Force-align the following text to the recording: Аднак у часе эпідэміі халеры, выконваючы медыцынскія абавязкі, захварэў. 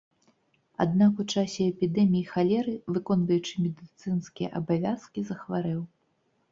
Аднак 0.85 1.13
у 1.23 1.25
часе 1.33 1.67
эпідэміі 1.73 2.23
халеры, 2.33 2.73
выконваючы 2.97 3.53
медыцынскія 3.67 4.49
абавязкі, 4.63 5.19
захварэў. 5.31 5.81